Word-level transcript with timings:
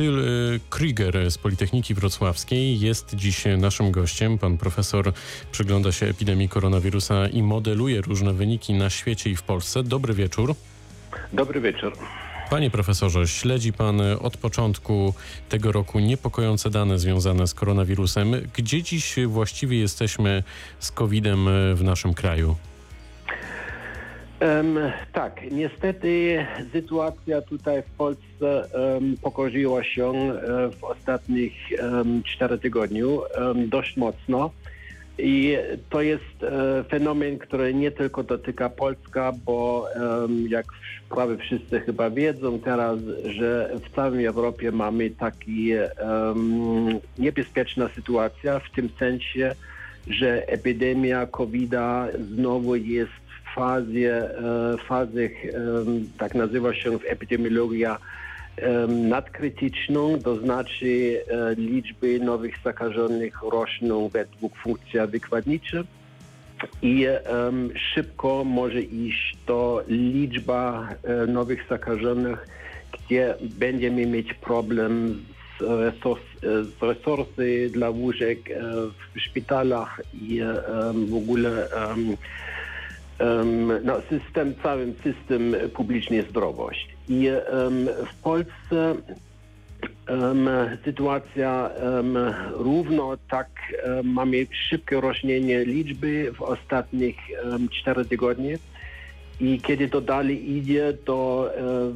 Tyl 0.00 0.24
Krieger 0.70 1.30
z 1.30 1.38
Politechniki 1.38 1.94
Wrocławskiej 1.94 2.80
jest 2.80 3.14
dziś 3.14 3.44
naszym 3.58 3.90
gościem. 3.90 4.38
Pan 4.38 4.58
profesor 4.58 5.12
przygląda 5.52 5.92
się 5.92 6.06
epidemii 6.06 6.48
koronawirusa 6.48 7.28
i 7.28 7.42
modeluje 7.42 8.00
różne 8.00 8.32
wyniki 8.32 8.74
na 8.74 8.90
świecie 8.90 9.30
i 9.30 9.36
w 9.36 9.42
Polsce. 9.42 9.82
Dobry 9.82 10.14
wieczór. 10.14 10.54
Dobry 11.32 11.60
wieczór. 11.60 11.92
Panie 12.50 12.70
profesorze, 12.70 13.28
śledzi 13.28 13.72
pan 13.72 14.00
od 14.20 14.36
początku 14.36 15.14
tego 15.48 15.72
roku 15.72 15.98
niepokojące 15.98 16.70
dane 16.70 16.98
związane 16.98 17.46
z 17.46 17.54
koronawirusem. 17.54 18.32
Gdzie 18.56 18.82
dziś 18.82 19.14
właściwie 19.26 19.78
jesteśmy 19.78 20.42
z 20.78 20.92
COVID-em 20.92 21.48
w 21.74 21.82
naszym 21.82 22.14
kraju? 22.14 22.56
Um, 24.40 24.78
tak, 25.12 25.40
niestety 25.50 26.46
sytuacja 26.72 27.42
tutaj 27.42 27.82
w 27.82 27.90
Polsce 27.90 28.68
um, 28.72 29.16
pokorzyła 29.22 29.84
się 29.84 30.06
um, 30.10 30.32
w 30.72 30.84
ostatnich 30.84 31.52
czterech 32.24 32.60
tygodniu 32.60 33.22
dość 33.68 33.96
mocno. 33.96 34.50
I 35.18 35.56
to 35.90 36.02
jest 36.02 36.42
e, 36.42 36.84
fenomen, 36.84 37.38
który 37.38 37.74
nie 37.74 37.90
tylko 37.90 38.22
dotyka 38.22 38.70
Polska, 38.70 39.32
bo 39.44 39.86
jak 40.48 40.66
prawie 41.10 41.36
wszyscy 41.36 41.80
chyba 41.80 42.10
wiedzą 42.10 42.58
teraz, 42.58 42.98
że 43.24 43.70
w 43.84 43.94
całej 43.94 44.24
Europie 44.24 44.72
mamy 44.72 45.10
taki 45.10 45.72
niebezpieczna 47.18 47.88
sytuacja 47.88 48.58
w 48.58 48.70
tym 48.70 48.88
sensie, 48.98 49.54
że 50.06 50.48
epidemia 50.48 51.26
COVID-a 51.26 52.08
znowu 52.34 52.76
jest 52.76 53.19
fazie, 53.54 54.14
e, 54.14 54.76
fazie 54.88 55.30
tak 56.18 56.34
nazywa 56.34 56.74
się 56.74 56.98
w 56.98 57.04
epidemiologii 57.04 57.86
nadkrytyczną, 58.88 60.18
to 60.24 60.36
znaczy 60.36 61.22
e, 61.28 61.54
liczby 61.54 62.20
nowych 62.20 62.54
zakażonych 62.64 63.42
rosną 63.42 64.08
według 64.08 64.56
funkcji 64.56 65.00
wykładniczych 65.08 65.86
i 66.82 67.06
um, 67.32 67.70
szybko 67.94 68.44
może 68.44 68.80
iść 68.82 69.36
to 69.46 69.82
liczba 69.88 70.88
e, 71.02 71.26
nowych 71.26 71.66
zakażonych, 71.68 72.46
gdzie 72.92 73.34
będziemy 73.40 74.06
mieć 74.06 74.34
problem 74.34 75.24
z, 75.58 75.62
resurs, 75.62 76.22
z 76.42 76.82
resursy 76.82 77.70
dla 77.72 77.90
łóżek 77.90 78.50
e, 78.50 78.62
w 79.14 79.20
szpitalach 79.20 80.00
i 80.22 80.40
w 81.08 81.14
ogóle 81.14 81.68
no, 83.84 84.00
system, 84.00 84.54
całym 84.62 84.94
system 84.94 85.54
publicznej 85.74 86.22
zdrowości. 86.30 86.88
I 87.08 87.28
w 88.06 88.22
Polsce 88.22 88.94
sytuacja 90.84 91.70
równo 92.50 93.16
tak 93.30 93.48
mamy 94.04 94.46
szybkie 94.68 95.00
rośnienie 95.00 95.64
liczby 95.64 96.32
w 96.32 96.42
ostatnich 96.42 97.16
czterech 97.70 98.08
tygodni. 98.08 98.52
I 99.40 99.60
kiedy 99.60 99.88
to 99.88 100.00
dalej 100.00 100.52
idzie, 100.56 100.92
to 101.04 101.50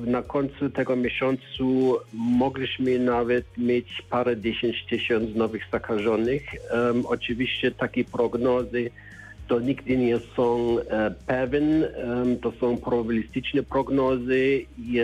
na 0.06 0.22
końcu 0.22 0.70
tego 0.70 0.96
miesiącu 0.96 1.96
mogliśmy 2.12 2.98
nawet 2.98 3.44
mieć 3.58 4.02
parę 4.10 4.36
dziesięć 4.36 4.86
tysięcy 4.90 5.38
nowych 5.38 5.62
zakażonych. 5.72 6.42
Oczywiście 7.04 7.70
takie 7.70 8.04
prognozy 8.04 8.90
to 9.48 9.60
nigdy 9.60 9.96
nie 9.96 10.18
są 10.36 10.76
e, 10.80 11.10
pewne, 11.26 11.88
to 12.42 12.52
są 12.60 12.76
probabilistyczne 12.76 13.62
prognozy 13.62 14.66
i 14.78 14.98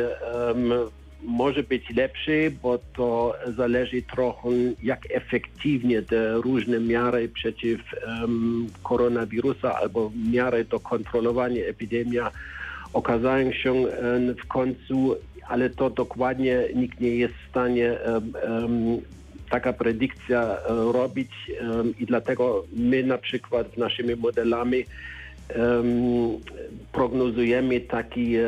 może 1.23 1.63
być 1.63 1.91
lepszy, 1.97 2.53
bo 2.63 2.79
to 2.97 3.35
zależy 3.57 4.03
trochę 4.03 4.49
jak 4.83 5.07
efektywnie 5.11 6.03
te 6.03 6.35
różne 6.35 6.81
miary 6.81 7.29
przeciw 7.29 7.81
koronawirusa 8.83 9.79
albo 9.79 10.13
miary 10.33 10.65
do 10.65 10.81
kontrolowania 10.81 11.65
epidemii 11.65 12.19
okazają 12.93 13.53
się 13.53 13.75
w 14.43 14.47
końcu, 14.47 15.17
ale 15.49 15.71
to 15.71 15.91
dokładnie 15.91 16.63
nikt 16.75 17.01
nie 17.01 17.17
jest 17.17 17.35
w 17.35 17.51
stanie 17.51 17.99
taka 19.51 19.73
predykcja 19.73 20.43
e, 20.43 20.93
robić 20.93 21.31
i 21.99 22.07
dlatego 22.07 22.65
my 22.77 23.03
na 23.03 23.19
przykład 23.19 23.69
w 23.69 23.77
naszymi 23.77 24.17
modelami 24.17 24.85
prognozujemy 26.93 27.81
taki 27.81 28.37
e, 28.37 28.45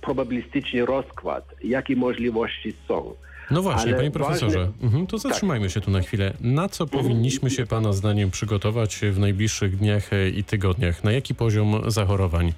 probabilistyczny 0.00 0.86
rozkład, 0.86 1.44
jakie 1.64 1.96
możliwości 1.96 2.74
są. 2.88 3.14
No 3.50 3.62
właśnie, 3.62 3.88
Ale 3.88 3.96
panie 3.96 4.10
profesorze, 4.10 4.58
ważne... 4.58 4.72
mhm, 4.82 5.06
to 5.06 5.18
zatrzymajmy 5.18 5.66
tak. 5.66 5.74
się 5.74 5.80
tu 5.80 5.90
na 5.90 6.00
chwilę. 6.00 6.32
Na 6.40 6.68
co 6.68 6.84
mhm. 6.84 7.02
powinniśmy 7.02 7.50
się 7.50 7.66
pana 7.66 7.92
zdaniem 7.92 8.30
przygotować 8.30 9.00
w 9.12 9.18
najbliższych 9.18 9.76
dniach 9.76 10.12
e, 10.12 10.28
i 10.28 10.44
tygodniach? 10.44 11.04
Na 11.04 11.12
jaki 11.12 11.34
poziom 11.34 11.90
zachorowań? 11.90 12.52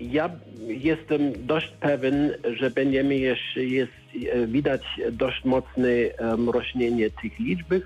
Ja 0.00 0.30
jestem 0.66 1.46
dość 1.46 1.72
pewien, 1.80 2.30
że 2.56 2.70
będziemy 2.70 3.16
jeszcze, 3.16 3.64
jest, 3.64 3.92
e, 4.32 4.46
widać 4.46 4.82
dość 5.12 5.44
mocne 5.44 5.88
rośnienie 6.52 7.10
tych 7.10 7.38
liczb. 7.38 7.72
E, 7.72 7.78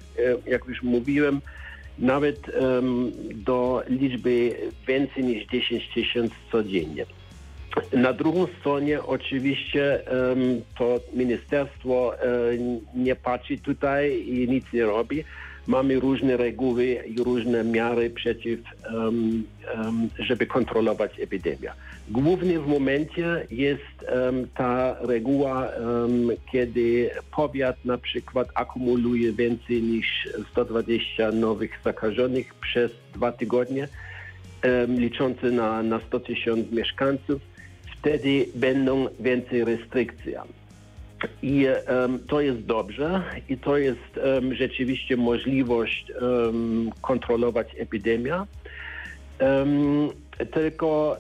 jak 0.47 0.65
już 0.65 0.83
mówiłem, 0.83 1.41
nawet 1.99 2.39
do 3.35 3.83
liczby 3.89 4.57
więcej 4.87 5.25
niż 5.25 5.47
10 5.47 5.89
tysięcy 5.95 6.35
codziennie. 6.53 7.07
Na 7.93 8.13
drugą 8.13 8.47
stronie 8.61 9.03
oczywiście 9.03 10.01
to 10.79 11.01
ministerstwo 11.13 12.15
e, 12.15 12.29
nie 12.95 13.17
patrzy 13.17 13.59
tutaj 13.59 14.25
i 14.27 14.49
nic 14.49 14.65
nie 14.73 14.85
robi 14.85 15.25
mamy 15.67 16.01
różne 16.01 16.37
reguły 16.37 16.85
i 17.07 17.17
różne 17.17 17.65
miary 17.65 18.11
przeciw, 18.11 18.61
um, 18.95 19.45
um, 19.85 20.09
żeby 20.19 20.47
kontrolować 20.47 21.21
epidemię. 21.21 21.73
Głównie 22.09 22.59
w 22.61 22.67
momencie 22.67 23.47
jest 23.51 23.83
um, 24.15 24.47
ta 24.57 24.97
reguła, 25.01 25.69
kiedy 26.53 27.11
powiat 27.37 27.85
na 27.85 27.99
przykład 27.99 28.49
akumuluje 28.55 29.33
więcej 29.33 29.83
niż 29.83 30.29
120 30.51 31.31
nowych 31.33 31.71
zakażonych 31.85 32.55
przez 32.55 32.91
dwa 33.15 33.33
tygodnie, 33.33 33.89
liczący 34.89 35.53
na, 35.53 35.83
na 35.83 36.01
100 36.01 36.21
tysięcy 36.21 36.75
mieszkańców, 36.75 37.43
wtedy 37.99 38.47
będą 38.55 39.09
więcej 39.21 39.65
restrykcji. 39.65 40.35
I 41.43 41.67
um, 41.67 42.19
to 42.19 42.41
jest 42.41 42.61
dobrze 42.61 43.23
i 43.49 43.59
to 43.59 43.77
jest 43.77 44.17
um, 44.17 44.55
rzeczywiście 44.55 45.17
możliwość 45.17 46.13
um, 46.21 46.91
kontrolować 47.01 47.69
epidemię. 47.79 48.45
tylko 50.53 51.17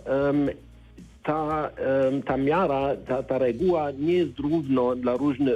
ta, 1.22 1.70
ta 2.26 2.36
miara, 2.36 2.96
ta, 3.06 3.22
ta 3.22 3.38
reguła 3.38 3.90
nie 3.90 4.12
jest 4.12 4.38
równa 4.38 4.96
dla 4.96 5.16
różne, 5.16 5.52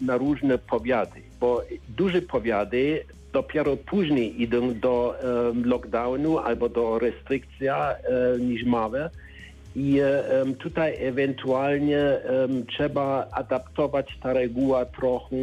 na 0.00 0.16
różne 0.16 0.58
powiaty, 0.58 1.20
bo 1.40 1.62
duże 1.96 2.22
powiaty 2.22 3.04
dopiero 3.32 3.76
później 3.76 4.42
idą 4.42 4.74
do 4.80 5.14
lockdownu 5.64 6.38
albo 6.38 6.68
do 6.68 6.98
restrykcji 6.98 7.66
niż 8.40 8.64
małe. 8.64 9.10
I 9.76 10.00
tutaj 10.58 10.96
ewentualnie 10.98 12.18
trzeba 12.68 13.28
adaptować 13.32 14.18
ta 14.22 14.32
reguła 14.32 14.84
trochę 14.84 15.36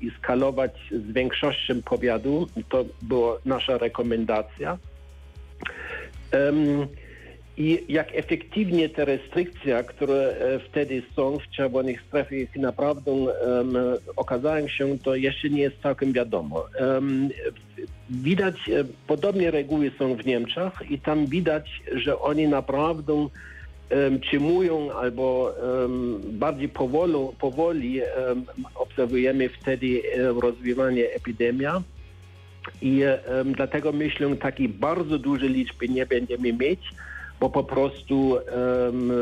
i 0.00 0.10
skalować 0.18 0.72
z 0.90 1.12
większością 1.12 1.82
powiatu. 1.82 2.46
To 2.68 2.84
była 3.02 3.38
nasza 3.44 3.78
rekomendacja. 3.78 4.78
I 7.56 7.84
jak 7.88 8.14
efektywnie 8.14 8.88
te 8.88 9.04
restrykcje, 9.04 9.84
które 9.84 10.14
e, 10.14 10.58
wtedy 10.58 11.02
są 11.16 11.38
w 11.38 11.50
czerwonych 11.56 12.02
strefach 12.02 12.56
naprawdę 12.56 13.12
um, 13.12 13.76
okazają 14.16 14.68
się, 14.68 14.98
to 14.98 15.14
jeszcze 15.14 15.50
nie 15.50 15.62
jest 15.62 15.76
całkiem 15.82 16.12
wiadomo. 16.12 16.64
Um, 16.80 17.28
widać, 18.22 18.68
e, 18.68 18.84
podobnie 19.06 19.50
reguły 19.50 19.90
są 19.98 20.14
w 20.14 20.26
Niemczech 20.26 20.72
i 20.90 20.98
tam 20.98 21.26
widać, 21.26 21.82
że 21.92 22.18
oni 22.20 22.48
naprawdę 22.48 23.28
przyjmują 24.20 24.92
albo 24.92 25.54
bardziej 26.32 26.68
powoli, 26.68 27.14
powoli 27.40 28.00
obserwujemy 28.74 29.48
wtedy 29.48 30.02
rozwijanie 30.42 31.10
epidemii. 31.10 31.66
I 32.82 33.00
dlatego 33.56 33.92
myślę, 33.92 34.36
takiej 34.36 34.68
bardzo 34.68 35.18
dużej 35.18 35.48
liczby 35.48 35.88
nie 35.88 36.06
będziemy 36.06 36.52
mieć 36.52 36.80
bo 37.40 37.50
po 37.50 37.64
prostu 37.64 38.30
um, 38.30 39.12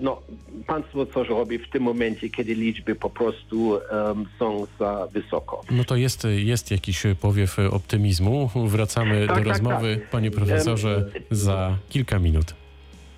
no, 0.00 0.20
państwo 0.66 1.06
coś 1.06 1.28
robi 1.28 1.58
w 1.58 1.70
tym 1.70 1.82
momencie, 1.82 2.30
kiedy 2.30 2.54
liczby 2.54 2.94
po 2.94 3.10
prostu 3.10 3.68
um, 3.68 4.26
są 4.38 4.66
za 4.78 5.08
wysoko. 5.12 5.62
No 5.70 5.84
to 5.84 5.96
jest, 5.96 6.26
jest 6.36 6.70
jakiś 6.70 7.02
powiew 7.20 7.58
optymizmu. 7.70 8.50
Wracamy 8.66 9.26
tak, 9.26 9.28
do 9.28 9.34
tak, 9.34 9.46
rozmowy, 9.46 9.96
tak. 9.96 10.10
panie 10.10 10.30
profesorze, 10.30 11.10
za 11.30 11.76
kilka 11.88 12.18
minut. 12.18 12.54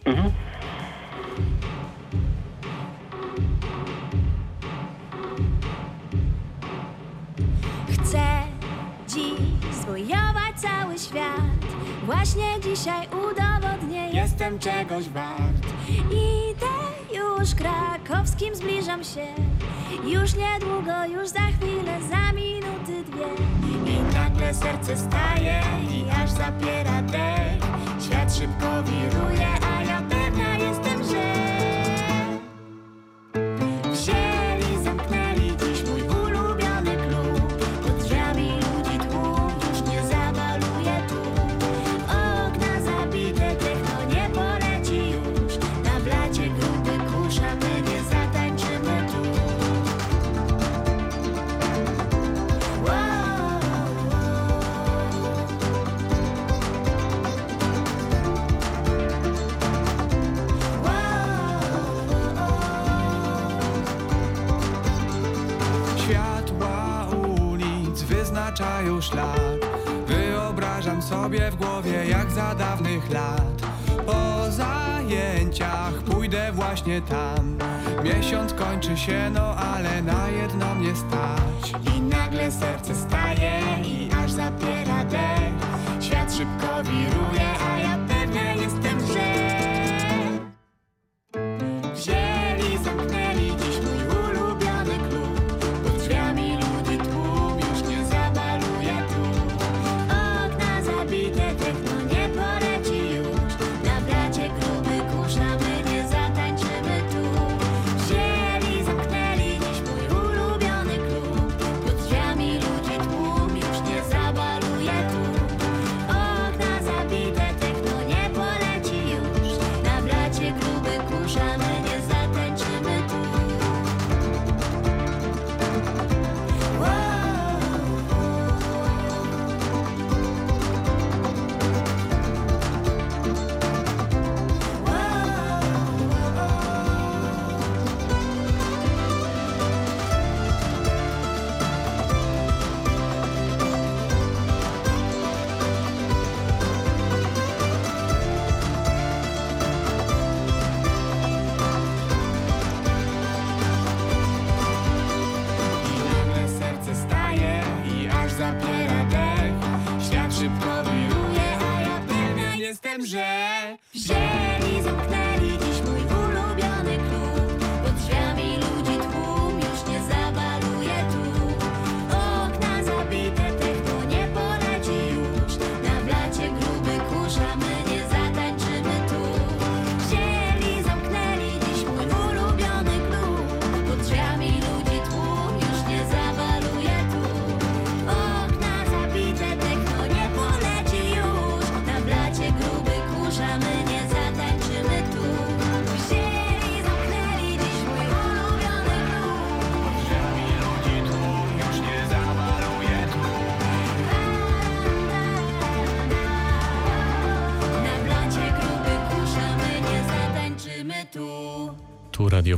Mhm. 0.05 0.33
Chcę 7.91 8.23
dziś 9.09 9.75
zwojować 9.83 10.55
cały 10.57 10.99
świat. 10.99 11.63
Właśnie 12.07 12.45
dzisiaj 12.63 13.07
udowodnić 13.07 13.81
Jestem 14.32 14.58
czegoś 14.58 15.08
wart. 15.08 15.67
Idę 16.11 16.75
już 17.19 17.55
krakowskim, 17.55 18.55
zbliżam 18.55 19.05
się. 19.05 19.26
Już 20.05 20.34
niedługo, 20.34 21.05
już 21.14 21.29
za 21.29 21.40
chwilę, 21.40 21.99
za 22.11 22.32
minuty 22.32 23.11
dwie. 23.11 23.93
I 23.93 24.14
nagle 24.14 24.55
serce 24.55 24.96
staje 24.96 25.62
i 25.90 26.05
aż 26.23 26.31
zapiera 26.31 27.02
dech. 27.02 27.62
Świat 28.00 28.34
szybko 28.34 28.82
wiruje, 28.82 29.49
Wyobrażam 70.07 71.03
sobie 71.03 71.51
w 71.51 71.57
głowie 71.57 72.07
jak 72.11 72.31
za 72.31 72.55
dawnych 72.55 73.11
lat. 73.11 73.63
Po 74.07 74.51
zajęciach 74.51 75.93
pójdę 75.93 76.53
właśnie 76.53 77.01
tam. 77.01 77.59
Miesiąc 78.05 78.55
kończy 78.55 78.97
się, 78.97 79.31
no 79.31 79.57
ale 79.57 80.03
na 80.03 80.29
jedno 80.29 80.75
mnie 80.75 80.97
stać. 80.97 81.83
I 81.97 82.01
nagle 82.01 82.53
serce 82.53 82.95
staje 82.95 83.61
i 83.85 84.11
aż 84.25 84.33
zapiera 84.33 85.05
dech. 85.05 85.53
Świat 86.01 86.35
szybko 86.35 86.85
wiruje, 86.85 87.22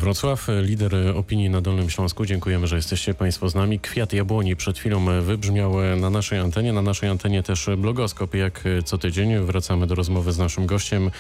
Wrocław, 0.05 0.49
lider 0.63 0.95
opinii 1.17 1.51
na 1.51 1.61
Dolnym 1.61 1.91
Śląsku. 1.91 2.27
Dziękujemy, 2.27 2.67
że 2.67 2.77
jesteście 2.77 3.15
Państwo 3.15 3.49
z 3.49 3.55
nami. 3.55 3.81
Kwiat 3.81 4.13
jabłoni 4.13 4.57
przed 4.57 4.79
chwilą 4.79 5.23
wybrzmiał 5.23 5.75
na 5.97 6.11
naszej 6.11 6.39
antenie. 6.39 6.73
Na 6.73 6.83
naszej 6.83 7.09
antenie 7.09 7.43
też 7.43 7.71
blogoskop, 7.79 8.35
jak 8.35 8.65
co 8.85 8.99
tydzień. 8.99 9.39
Wracamy 9.39 9.87
do 9.87 9.95
rozmowy 9.95 10.33
z 10.33 10.39
naszym 10.39 10.67
gościem. 10.67 11.11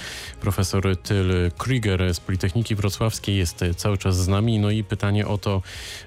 Profesor 0.41 0.97
Tyl 0.97 1.51
Krieger 1.59 2.15
z 2.15 2.21
Politechniki 2.21 2.75
Wrocławskiej 2.75 3.37
jest 3.37 3.65
cały 3.77 3.99
czas 3.99 4.17
z 4.17 4.29
nami. 4.29 4.59
No 4.59 4.71
i 4.71 4.85
pytanie 4.85 5.27
o 5.27 5.39
to 5.39 5.63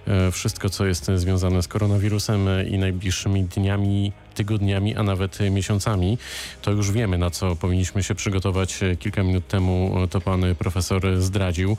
e, 0.08 0.32
wszystko, 0.32 0.70
co 0.70 0.86
jest 0.86 1.12
związane 1.16 1.62
z 1.62 1.68
koronawirusem 1.68 2.48
i 2.70 2.78
najbliższymi 2.78 3.44
dniami, 3.44 4.12
tygodniami, 4.38 4.96
a 4.96 5.04
nawet 5.04 5.40
miesiącami. 5.52 6.18
To 6.62 6.72
już 6.72 6.92
wiemy, 6.92 7.18
na 7.18 7.30
co 7.30 7.56
powinniśmy 7.56 8.04
się 8.04 8.16
przygotować. 8.16 8.80
Kilka 9.00 9.24
minut 9.24 9.48
temu 9.48 9.96
to 10.10 10.22
pan 10.22 10.56
profesor 10.60 11.02
zdradził. 11.22 11.78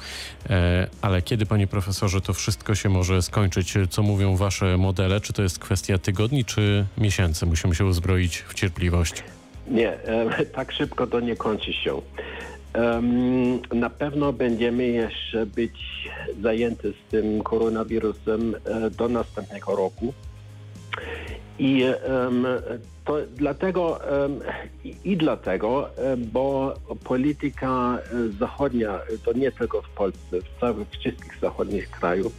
E, 0.50 0.88
Ale 1.02 1.22
kiedy, 1.22 1.46
panie 1.46 1.66
profesorze, 1.66 2.20
to 2.20 2.32
wszystko 2.32 2.74
się 2.74 2.88
może 2.88 3.22
skończyć? 3.22 3.74
Co 3.90 4.02
mówią 4.02 4.36
wasze 4.36 4.76
modele? 4.76 5.20
Czy 5.20 5.32
to 5.32 5.42
jest 5.42 5.58
kwestia 5.58 5.98
tygodni, 5.98 6.44
czy 6.44 6.86
miesięcy? 6.98 7.46
Musimy 7.46 7.74
się 7.74 7.84
uzbroić 7.84 8.38
w 8.48 8.54
cierpliwość. 8.54 9.22
Nie, 9.70 9.92
e, 9.92 10.46
tak 10.56 10.72
szybko 10.72 11.06
to 11.06 11.20
nie 11.20 11.36
kończy 11.36 11.72
się. 11.72 12.00
Na 13.74 13.90
pewno 13.90 14.32
będziemy 14.32 14.86
jeszcze 14.86 15.46
być 15.46 16.08
zajęty 16.42 16.92
z 16.92 17.10
tym 17.10 17.42
koronawirusem 17.42 18.54
e, 18.54 18.90
do 18.90 19.08
następnego 19.08 19.76
roku. 19.76 20.14
I 21.58 21.84
to 23.04 23.18
dlatego 23.36 24.00
i, 25.04 25.16
dlatego, 25.16 25.90
bo 26.32 26.74
polityka 27.04 27.98
e, 27.98 28.28
zachodnia, 28.38 29.00
to 29.24 29.32
nie 29.32 29.52
tylko 29.52 29.82
w 29.82 29.88
Polsce, 29.88 30.40
w 30.40 30.60
całych 30.60 30.88
wszystkich 30.88 31.38
zachodnich 31.40 31.90
krajów, 31.90 32.32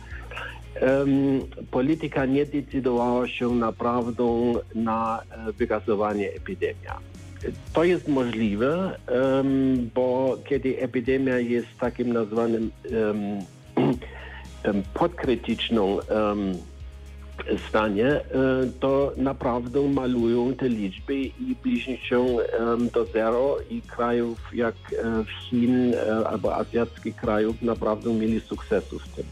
em, 0.75 1.41
polityka 1.71 2.25
nie 2.25 2.45
decydowała 2.45 3.27
się 3.27 3.55
naprawdę 3.55 4.53
na 4.75 5.21
e, 5.21 5.51
wygazowanie 5.51 6.29
epidemii. 6.33 7.09
To 7.73 7.83
jest 7.83 8.07
możliwe, 8.07 8.99
bo 9.95 10.37
kiedy 10.45 10.79
epidemia 10.79 11.37
jest 11.37 11.67
takim 11.79 12.13
nazwanym 12.13 12.71
podkrytyczną 14.99 15.99
stanie, 17.69 18.05
e, 18.05 18.21
to 18.79 19.13
naprawdę 19.17 19.81
malują 19.89 20.53
te 20.53 20.69
liczby 20.69 21.15
i 21.15 21.55
bliżą 21.63 21.95
się 21.95 22.25
do 22.93 23.05
zero 23.05 23.57
i 23.69 23.81
krajów 23.81 24.39
jak 24.53 24.75
e, 24.75 25.23
Chin 25.25 25.93
e, 25.93 26.27
albo 26.27 26.55
azjatyckich 26.55 27.15
krajów 27.15 27.61
naprawdę 27.61 28.13
mieli 28.13 28.39
sukcesu 28.39 28.99
w 28.99 29.07
tym. 29.07 29.25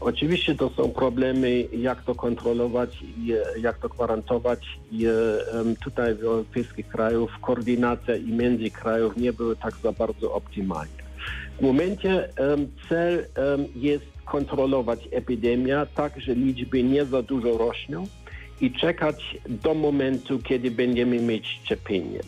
Oczywiście 0.00 0.54
to 0.54 0.70
są 0.76 0.90
problemy, 0.90 1.68
jak 1.72 2.02
to 2.02 2.14
kontrolować 2.14 3.02
i 3.02 3.34
jak 3.60 3.78
to 3.78 3.88
gwarantować. 3.88 4.78
I 4.92 5.06
tutaj 5.84 6.14
w 6.14 6.22
europejskich 6.22 6.88
krajów 6.88 7.30
koordynacja 7.40 8.16
i 8.16 8.32
między 8.32 8.70
krajów 8.70 9.16
nie 9.16 9.32
były 9.32 9.56
tak 9.56 9.74
za 9.82 9.92
bardzo 9.92 10.32
optymalnie. 10.32 11.09
W 11.60 11.62
momencie 11.62 12.28
cel 12.88 13.26
jest 13.76 14.04
kontrolować 14.24 15.08
epidemię 15.10 15.86
tak, 15.94 16.20
że 16.20 16.34
liczby 16.34 16.82
nie 16.82 17.04
za 17.04 17.22
dużo 17.22 17.58
rosną 17.58 18.06
i 18.60 18.72
czekać 18.72 19.38
do 19.48 19.74
momentu, 19.74 20.38
kiedy 20.38 20.70
będziemy 20.70 21.18
mieć 21.18 21.46
szczepienie, 21.64 22.20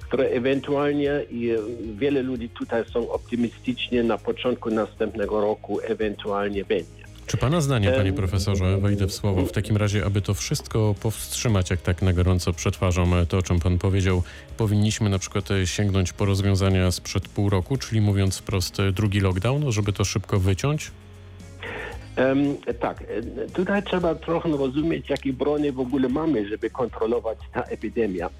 które 0.00 0.24
ewentualnie 0.24 1.10
i 1.30 1.52
wiele 1.94 2.22
ludzi 2.22 2.48
tutaj 2.48 2.84
są 2.92 3.10
optymistycznie 3.10 4.02
na 4.02 4.18
początku 4.18 4.70
następnego 4.70 5.40
roku 5.40 5.80
ewentualnie 5.82 6.64
będzie. 6.64 6.95
Czy 7.26 7.36
Pana 7.36 7.60
zdanie, 7.60 7.92
Panie 7.92 8.12
Profesorze, 8.12 8.78
wejdę 8.78 9.06
w 9.06 9.12
słowo, 9.12 9.46
w 9.46 9.52
takim 9.52 9.76
razie, 9.76 10.04
aby 10.04 10.20
to 10.20 10.34
wszystko 10.34 10.94
powstrzymać, 11.02 11.70
jak 11.70 11.80
tak 11.80 12.02
na 12.02 12.12
gorąco 12.12 12.52
przetwarzam 12.52 13.14
e, 13.14 13.26
to, 13.26 13.38
o 13.38 13.42
czym 13.42 13.60
Pan 13.60 13.78
powiedział, 13.78 14.22
powinniśmy 14.56 15.10
na 15.10 15.18
przykład 15.18 15.50
e, 15.50 15.66
sięgnąć 15.66 16.12
po 16.12 16.24
rozwiązania 16.24 16.90
sprzed 16.90 17.28
pół 17.28 17.50
roku, 17.50 17.76
czyli 17.76 18.00
mówiąc 18.00 18.38
wprost 18.38 18.80
e, 18.80 18.92
drugi 18.92 19.20
lockdown, 19.20 19.72
żeby 19.72 19.92
to 19.92 20.04
szybko 20.04 20.40
wyciąć? 20.40 20.90
Em, 22.16 22.56
tak, 22.80 23.04
tutaj 23.52 23.82
trzeba 23.82 24.14
trochę 24.14 24.48
rozumieć, 24.48 25.10
jakie 25.10 25.32
broni 25.32 25.72
w 25.72 25.80
ogóle 25.80 26.08
mamy, 26.08 26.48
żeby 26.48 26.70
kontrolować 26.70 27.38
ta 27.52 27.62
epidemia. 27.62 28.30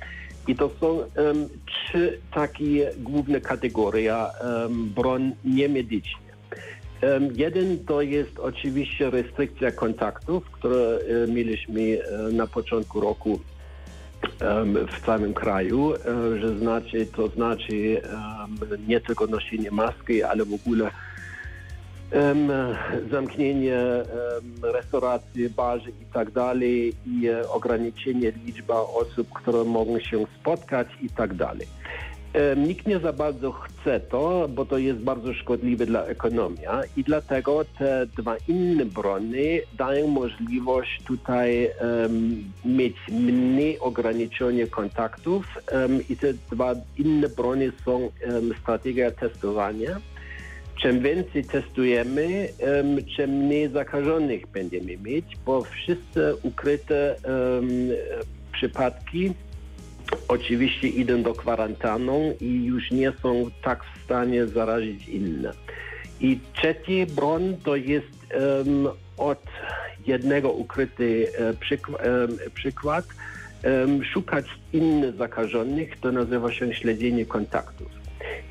I 0.49 0.57
to 0.57 0.71
są 0.81 1.01
em, 1.01 1.49
trzy 1.67 2.19
takie 2.35 2.93
główne 2.99 3.41
kategorie 3.41 4.17
um, 4.17 4.89
broń 4.89 5.33
niemedycznych. 5.45 6.26
Jeden 7.33 7.85
to 7.85 8.03
jest 8.03 8.39
oczywiście 8.39 9.11
restrykcja 9.11 9.71
kontaktów, 9.71 10.51
które 10.51 10.99
mieliśmy 11.29 11.99
na 12.33 12.47
początku 12.47 13.01
roku 13.01 13.41
w 14.93 15.07
całym 15.07 15.35
kraju, 15.35 15.95
że 16.41 16.59
znaczy, 16.59 17.07
to 17.07 17.29
znaczy 17.29 18.03
nie 18.89 19.01
tylko 19.01 19.27
noszenie 19.27 19.71
maski, 19.71 20.23
ale 20.23 20.45
w 20.45 20.55
ogóle 20.55 20.91
zamknięcie 23.11 24.03
restauracji, 24.63 25.51
barzy 25.51 25.91
i 25.91 26.13
tak 26.13 26.31
dalej 26.31 26.93
i 27.07 27.29
e, 27.29 27.49
ograniczenie 27.49 28.33
liczby 28.45 28.73
osób, 28.75 29.29
które 29.33 29.65
mogą 29.65 30.01
się 30.01 30.27
spotkać 30.41 30.89
i 31.03 31.11
tak 31.11 31.35
dalej. 31.35 31.67
Em, 32.37 32.69
Nikt 32.69 32.87
nie 32.87 32.99
za 32.99 33.13
bardzo 33.13 33.53
chce 33.53 34.01
to, 34.01 34.49
bo 34.49 34.65
to 34.65 34.79
jest 34.79 34.99
bardzo 34.99 35.35
szkodliwe 35.35 35.87
dla 35.87 36.05
ekonomii 36.05 36.61
i 36.97 37.05
dlatego 37.05 37.65
te 37.79 38.07
dwa 38.17 38.37
inne 38.49 38.85
brony 38.85 39.61
dają 39.79 40.07
możliwość 40.07 41.03
tutaj 41.03 41.65
em, 41.65 42.45
mieć 42.65 42.97
mniej 43.11 43.79
ograniczenie 43.79 44.67
kontaktów. 44.67 45.47
Em, 45.73 46.01
i 46.09 46.17
te 46.17 46.35
dwa 46.53 46.75
inne 46.99 47.29
brony 47.29 47.73
są 47.85 48.11
em, 48.21 48.53
strategia 48.63 49.11
testowania. 49.11 50.01
Czym 50.83 51.01
więcej 51.01 51.45
testujemy, 51.45 52.49
em, 52.59 52.97
czym 53.17 53.31
mniej 53.31 53.69
zakażonych 53.69 54.47
będziemy 54.47 54.97
mieć, 54.97 55.25
bo 55.47 55.63
wszyscy 55.63 56.35
ukryte 56.43 57.17
przypadki 58.53 59.33
oczywiście 60.29 60.89
idą 60.89 61.23
do 61.23 61.33
kwarantanną 61.35 62.35
i 62.41 62.65
już 62.65 62.91
nie 62.91 63.13
są 63.23 63.51
tak 63.63 63.85
w 63.85 64.05
stanie 64.05 64.47
zarazić 64.47 65.09
inne. 65.09 65.53
I 66.21 66.39
trzeci 66.55 67.07
broń 67.07 67.57
to 67.65 67.77
jest 67.77 68.07
em, 68.31 68.89
od 69.19 69.43
jednego 70.07 70.53
ukryty 70.53 71.27
e, 71.39 71.55
przykł- 71.55 71.97
em, 71.99 72.39
przykład 72.55 73.05
em, 73.63 74.05
szukać 74.05 74.47
innych 74.73 75.17
zakażonych, 75.17 76.01
to 76.01 76.13
nazywa 76.13 76.53
się 76.53 76.75
śledzenie 76.75 77.27
kontaktów. 77.27 77.89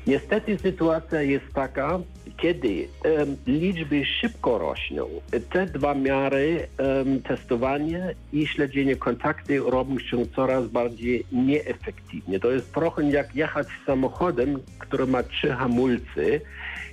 Niestety 0.06 0.58
sytuacja 0.58 1.22
jest 1.22 1.44
taka, 1.54 1.98
kiedy 2.36 2.88
em, 3.04 3.36
liczby 3.46 4.04
szybko 4.04 4.58
rosną, 4.58 5.08
te 5.50 5.66
dwa 5.66 5.94
miary, 5.94 6.68
em, 6.78 7.22
testowanie 7.22 8.14
i 8.32 8.46
śledzenie 8.46 8.96
kontakty 8.96 9.58
robią 9.58 9.98
się 9.98 10.26
coraz 10.26 10.68
bardziej 10.68 11.26
nieefektywnie. 11.32 12.40
To 12.40 12.50
jest 12.50 12.72
trochę 12.72 13.10
jak 13.10 13.36
jechać 13.36 13.66
samochodem, 13.86 14.58
który 14.78 15.06
ma 15.06 15.22
trzy 15.22 15.48
hamulce 15.48 16.40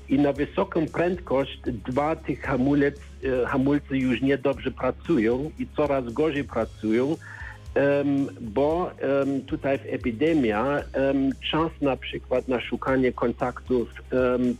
i 0.09 0.19
na 0.19 0.33
wysoką 0.33 0.85
prędkość 0.85 1.61
dwa 1.65 2.15
tych 2.15 2.41
hamulec, 2.41 2.95
e, 3.23 3.45
hamulce 3.45 3.97
już 3.97 4.21
niedobrze 4.21 4.71
pracują 4.71 5.51
i 5.59 5.67
coraz 5.75 6.13
gorzej 6.13 6.43
pracują, 6.43 7.15
bo 8.41 8.91
tutaj 9.45 9.77
w 9.77 9.85
epidemia 9.85 10.79
em, 10.93 11.29
czas 11.51 11.71
na 11.81 11.97
przykład 11.97 12.47
na 12.47 12.61
szukanie 12.61 13.11
kontaktów 13.11 13.89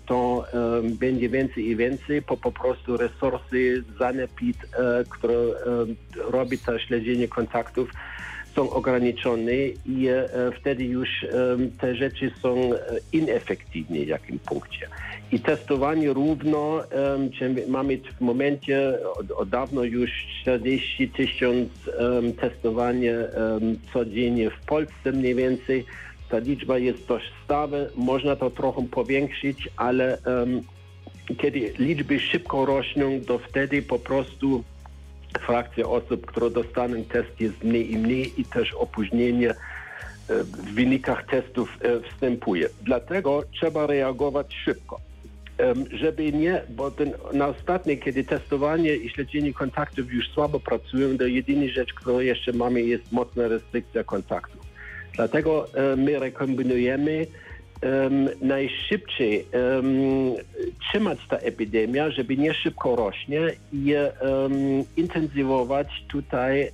to 0.06 0.46
będzie 0.84 1.30
więcej 1.30 1.68
i 1.68 1.76
więcej, 1.76 2.22
bo 2.22 2.38
po 2.38 2.52
prostu 2.52 2.98
resursy, 2.98 3.84
zanepid, 4.00 4.58
e, 4.64 5.04
które 5.10 5.34
robi 6.16 6.58
to 6.58 6.80
śledzenie 6.80 7.28
kontaktów 7.28 7.90
są 8.56 8.70
ograniczone 8.70 9.54
i 9.86 10.08
e, 10.08 10.28
wtedy 10.60 10.84
już 10.84 11.10
em, 11.24 11.72
te 11.72 11.96
rzeczy 11.96 12.32
są 12.42 12.74
e, 12.74 12.78
inefektywne 13.14 14.00
w 14.00 14.08
jakim 14.08 14.40
punkcie. 14.40 14.88
I 15.32 15.40
testowanie 15.40 16.14
równo, 16.14 16.82
mamy 17.68 17.98
w 17.98 18.22
momencie 18.22 18.98
od, 19.20 19.32
od 19.32 19.50
dawno 19.50 19.84
już 19.84 20.12
40 20.42 21.10
tysięcy 21.10 21.98
em, 21.98 22.34
testowanie 22.34 23.16
codziennie 23.94 24.50
w 24.50 24.66
Polsce 24.66 25.12
mniej 25.12 25.36
więcej. 25.36 25.86
Ta 26.30 26.38
liczba 26.38 26.78
jest 26.78 27.08
dość 27.08 27.32
stała, 27.46 27.78
można 27.96 28.36
to 28.36 28.50
trochę 28.50 28.88
powiększyć, 28.92 29.70
ale 29.78 30.18
kiedy 31.38 31.74
liczby 31.80 32.20
szybko 32.20 32.66
rosną, 32.66 33.22
to 33.28 33.40
wtedy 33.40 33.82
po 33.82 34.00
prostu 34.00 34.64
frakcja 35.40 35.86
osób, 35.86 36.26
które 36.26 36.50
dostaną 36.50 37.04
test 37.04 37.40
jest 37.40 37.64
mniej 37.64 37.92
i 37.92 37.98
mniej 37.98 38.42
i 38.42 38.46
też 38.46 38.74
opóźnienie 38.74 39.50
e, 39.50 39.56
w 40.44 40.74
wynikach 40.74 41.26
testów 41.26 41.70
e, 41.82 42.10
wstępuje. 42.10 42.70
Dlatego 42.82 43.44
trzeba 43.52 43.88
reagować 43.88 44.56
szybko. 44.66 45.00
Żeby 45.92 46.32
nie, 46.32 46.62
bo 46.70 46.92
ten, 46.92 47.14
na 47.34 47.48
ostatnie, 47.48 47.98
kiedy 47.98 48.24
testowanie 48.24 48.96
i 48.96 49.10
śledzenie 49.10 49.54
kontaktów 49.54 50.14
już 50.14 50.30
słabo 50.30 50.60
pracują, 50.60 51.18
to 51.18 51.24
jedyna 51.24 51.68
rzecz, 51.74 51.94
którą 51.94 52.20
jeszcze 52.20 52.54
mamy 52.54 52.82
jest 52.82 53.12
mocna 53.12 53.48
restrykcja 53.48 54.04
kontaktów. 54.04 54.62
Dlatego 55.16 55.68
e, 55.74 55.96
my 55.96 56.20
rekombinujemy 56.20 57.28
em, 57.84 58.30
najszybciej 58.42 59.46
em, 59.52 59.86
trzymać 60.80 61.20
ta 61.30 61.38
epidemia, 61.38 62.12
żeby 62.12 62.38
nie 62.38 62.54
szybko 62.54 62.96
rośnie 62.96 63.42
i 63.74 63.94
em, 63.94 64.14
intensywować 64.98 65.88
tutaj 66.08 66.72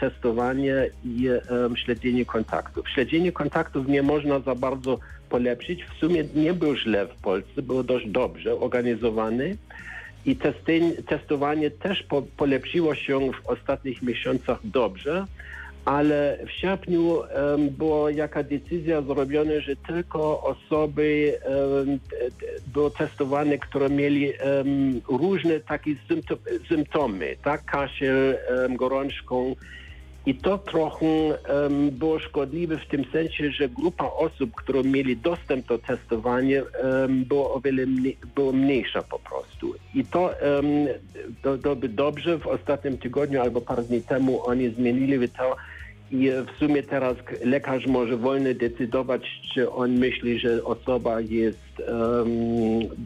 testowanie 0.00 0.90
i 1.04 1.28
śledzenie 1.74 2.24
kontaktów. 2.24 2.90
Śledzenie 2.90 3.32
kontaktów 3.32 3.88
nie 3.88 4.02
można 4.02 4.40
za 4.40 4.54
bardzo 4.54 4.98
polepszyć. 5.30 5.84
W 5.84 5.98
sumie 6.00 6.24
nie 6.34 6.52
było 6.52 6.76
źle 6.76 7.06
w 7.06 7.14
Polsce, 7.14 7.62
było 7.62 7.82
dość 7.82 8.08
dobrze 8.08 8.60
organizowane. 8.60 9.44
I 10.26 10.36
testowanie 11.06 11.70
też 11.70 12.02
po, 12.02 12.22
polepszyło 12.22 12.94
się 12.94 13.32
w 13.32 13.46
ostatnich 13.46 14.02
miesiącach 14.02 14.58
dobrze, 14.64 15.26
ale 15.86 16.38
w 16.46 16.50
sierpniu 16.50 17.22
em, 17.22 17.68
była 17.70 18.10
jaka 18.10 18.42
decyzja 18.42 19.02
zrobiona, 19.02 19.60
że 19.60 19.76
tylko 19.76 20.42
osoby 20.42 21.38
t- 22.10 22.46
były 22.72 22.90
testowane, 22.90 23.58
które 23.58 23.90
mieli 23.90 24.32
em, 24.38 25.00
różne 25.08 25.60
takie 25.60 25.90
sympto- 26.08 26.66
symptomy, 26.68 27.36
tak, 27.42 27.64
kaszel, 27.64 28.38
em, 28.64 28.76
gorączką. 28.76 29.56
I 30.26 30.34
to 30.34 30.58
trochę 30.58 31.06
em, 31.06 31.90
było 31.90 32.18
szkodliwe 32.18 32.78
w 32.78 32.86
tym 32.86 33.04
sensie, 33.12 33.50
że 33.50 33.68
grupa 33.68 34.04
osób, 34.04 34.50
które 34.54 34.82
mieli 34.84 35.16
dostęp 35.16 35.66
do 35.66 35.78
testowania, 35.78 36.62
em, 37.04 37.24
było 37.24 37.54
o 37.54 37.60
wiele 37.60 37.86
mniej, 37.86 38.16
było 38.34 38.52
mniejsza 38.52 39.02
po 39.02 39.18
prostu. 39.18 39.74
I 39.94 40.04
to, 40.04 40.34
by 41.76 41.88
dobrze 41.88 42.38
w 42.38 42.46
ostatnim 42.46 42.98
tygodniu 42.98 43.40
albo 43.40 43.60
parę 43.60 43.82
dni 43.82 44.02
temu 44.02 44.46
oni 44.46 44.68
zmienili 44.70 45.28
to 45.28 45.56
I 46.10 46.30
w 46.30 46.58
sumie 46.58 46.82
teraz 46.82 47.16
lekarz 47.44 47.86
może 47.86 48.16
wolno 48.16 48.54
decydować, 48.54 49.22
czy 49.54 49.70
on 49.70 49.90
myśli, 49.90 50.38
że 50.38 50.64
osoba 50.64 51.20
jest 51.20 51.58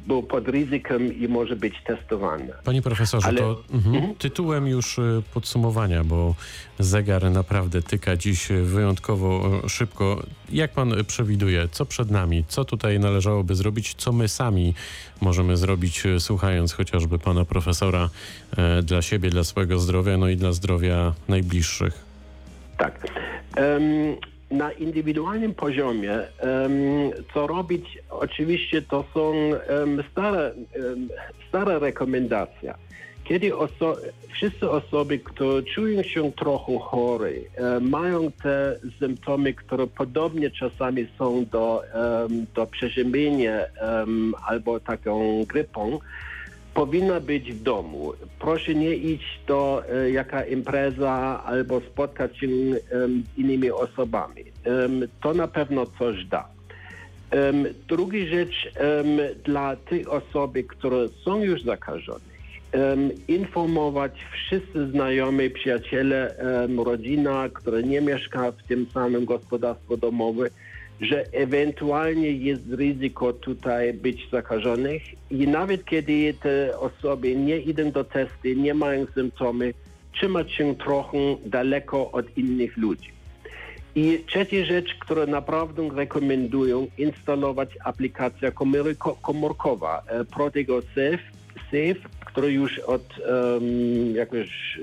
um, 0.08 0.22
pod 0.28 0.48
ryzykiem 0.48 1.20
i 1.20 1.28
może 1.28 1.56
być 1.56 1.74
testowana. 1.86 2.54
Panie 2.64 2.82
profesorze, 2.82 3.28
Ale- 3.28 3.38
to 3.38 3.62
mhm, 3.72 4.14
tytułem 4.14 4.66
już 4.66 4.98
y, 4.98 5.22
podsumowania, 5.34 6.04
bo 6.04 6.34
zegar 6.78 7.30
naprawdę 7.30 7.82
tyka 7.82 8.16
dziś 8.16 8.48
wyjątkowo 8.64 9.60
y, 9.66 9.68
szybko. 9.68 10.22
Jak 10.52 10.72
pan 10.72 11.04
przewiduje, 11.06 11.68
co 11.72 11.86
przed 11.86 12.10
nami, 12.10 12.44
co 12.48 12.64
tutaj 12.64 13.00
należałoby 13.00 13.54
zrobić, 13.54 13.94
co 13.94 14.12
my 14.12 14.28
sami 14.28 14.74
możemy 15.20 15.56
zrobić, 15.56 16.06
y, 16.06 16.20
słuchając 16.20 16.72
chociażby 16.72 17.18
pana 17.18 17.44
profesora 17.44 18.10
y, 18.78 18.82
dla 18.82 19.02
siebie, 19.02 19.30
dla 19.30 19.44
swojego 19.44 19.78
zdrowia, 19.78 20.16
no 20.16 20.28
i 20.28 20.36
dla 20.36 20.52
zdrowia 20.52 21.14
najbliższych? 21.28 22.09
Tak. 22.80 23.06
Na 24.50 24.72
indywidualnym 24.72 25.54
poziomie, 25.54 26.18
co 27.34 27.46
robić, 27.46 27.98
oczywiście 28.10 28.82
to 28.82 29.04
są 29.14 29.32
stare, 30.12 30.52
stare 31.48 31.78
rekomendacje. 31.78 32.74
Kiedy 33.24 33.50
oso- 33.50 33.96
wszyscy 34.32 34.70
osoby, 34.70 35.18
które 35.18 35.62
czują 35.62 36.02
się 36.02 36.32
trochę 36.32 36.78
chore, 36.78 37.30
e, 37.30 37.80
mają 37.80 38.30
te 38.42 38.76
symptomy, 38.98 39.54
które 39.54 39.86
podobnie 39.86 40.50
czasami 40.50 41.06
są 41.18 41.44
do, 41.44 41.82
do 42.54 42.66
przeziębienia 42.66 43.58
albo 44.46 44.80
taką 44.80 45.44
grypą, 45.44 45.98
powinna 46.74 47.20
być 47.20 47.52
w 47.52 47.62
domu. 47.62 48.12
Proszę 48.38 48.74
nie 48.74 48.94
iść 48.94 49.40
do 49.46 49.82
e, 49.92 50.10
jaka 50.10 50.44
impreza 50.44 51.42
albo 51.44 51.80
spotkać 51.80 52.38
się 52.38 52.46
z 52.46 53.38
innymi 53.38 53.70
osobami. 53.70 54.44
To 55.20 55.34
na 55.34 55.48
pewno 55.48 55.86
coś 55.86 56.24
da. 56.24 56.48
Um, 57.32 57.66
druga 57.88 58.18
rzecz 58.30 58.72
dla 59.44 59.76
tych 59.76 60.12
osób, 60.12 60.58
które 60.68 61.08
są 61.24 61.42
już 61.42 61.62
zakażone, 61.62 62.20
informować 63.28 64.12
wszyscy 64.32 64.90
znajomi, 64.90 65.50
przyjaciele, 65.50 66.34
rodzina, 66.84 67.48
która 67.48 67.80
nie 67.80 68.00
mieszka 68.00 68.52
w 68.52 68.62
tym 68.62 68.86
samym 68.94 69.24
gospodarstwie 69.24 69.96
domowym, 69.96 70.48
że 71.00 71.24
ewentualnie 71.32 72.30
jest 72.32 72.62
ryzyko 72.72 73.32
tutaj 73.32 73.92
być 73.92 74.30
zakażonych 74.30 75.02
i 75.30 75.48
nawet 75.48 75.84
kiedy 75.84 76.34
te 76.42 76.78
osoby 76.78 77.36
nie 77.36 77.56
idą 77.58 77.90
do 77.90 78.04
testu, 78.04 78.48
nie 78.56 78.74
mają 78.74 79.06
symptomy, 79.14 79.74
trzymać 80.12 80.52
się 80.52 80.74
trochę 80.74 81.18
daleko 81.46 82.12
od 82.12 82.38
innych 82.38 82.76
ludzi. 82.76 83.10
I 83.94 84.24
trzecia 84.26 84.64
rzecz, 84.64 84.94
którą 85.00 85.26
naprawdę 85.26 85.88
rekomenduję, 85.94 86.86
instalować 86.98 87.68
aplikacja 87.84 88.50
komórko- 88.50 89.16
komórkowa 89.22 90.02
e, 90.06 90.24
Protego 90.24 90.82
Safe, 90.82 91.18
Safe 91.70 92.20
która 92.30 92.46
już 92.46 92.78
od 92.78 93.02
um, 93.18 94.14
jakoś 94.14 94.78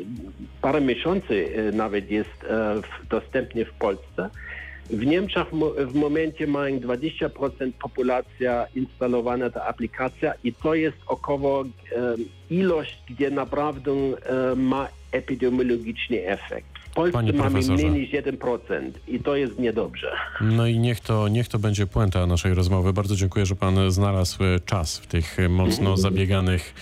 parę 0.62 0.82
miesięcy 0.82 1.48
e, 1.56 1.72
nawet 1.72 2.12
jest 2.12 2.46
dostępnie 3.10 3.66
w 3.66 3.74
Polsce. 3.74 4.30
W 4.90 5.06
Niemczech 5.06 5.48
w 5.88 5.96
momencie 5.96 6.48
mają 6.48 6.80
20% 6.80 7.72
populacja 7.82 8.68
instalowana 8.76 9.50
ta 9.50 9.66
aplikacja 9.66 10.34
i 10.44 10.54
to 10.54 10.76
jest 10.76 10.98
około 11.08 11.66
ilość, 12.50 12.98
gdzie 13.10 13.32
naprawdę 13.32 13.92
ma 14.56 14.88
epidemiologiczny 15.12 16.28
efekt. 16.28 16.68
W 16.92 16.94
Polsce 16.94 17.34
mamy 17.34 17.60
mniej 17.60 17.92
niż 17.92 18.12
1% 18.12 18.92
i 19.08 19.20
to 19.20 19.36
jest 19.36 19.60
niedobrze. 19.60 20.12
No 20.42 20.68
i 20.68 20.80
niech 20.80 21.00
to, 21.00 21.28
niech 21.28 21.48
to 21.48 21.60
będzie 21.60 21.88
puenta 21.88 22.26
naszej 22.26 22.54
rozmowy. 22.54 22.94
Bardzo 22.94 23.16
dziękuję, 23.16 23.46
że 23.46 23.56
pan 23.56 23.92
znalazł 23.92 24.44
e, 24.44 24.60
czas 24.60 24.98
w 24.98 25.08
tych 25.08 25.40
e, 25.40 25.50
mocno 25.50 25.98
zabieganych 26.08 26.74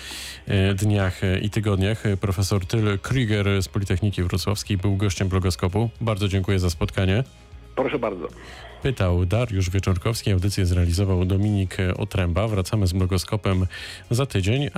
e, 0.48 0.74
dniach 0.74 1.22
i 1.42 1.50
tygodniach. 1.50 2.04
Profesor 2.22 2.66
Tyl 2.66 3.00
Krieger 3.00 3.64
z 3.64 3.68
Politechniki 3.68 4.24
Wrocławskiej 4.24 4.78
był 4.78 4.96
gościem 4.96 5.28
blogoskopu. 5.28 5.90
Bardzo 6.02 6.28
dziękuję 6.28 6.60
za 6.60 6.70
spotkanie. 6.70 7.24
Proszę 7.75 8.00
bardzo. 8.00 8.27
Pytał 8.84 9.25
Dariusz 9.25 9.70
Wieczorkowski, 9.70 10.32
audycję 10.32 10.65
zrealizował 10.65 11.25
Dominik 11.25 11.77
Otręba. 11.98 12.48
Wracamy 12.48 12.88
z 12.88 12.94
blogoskopem 12.94 13.67
za 14.12 14.25
tydzień. 14.25 14.70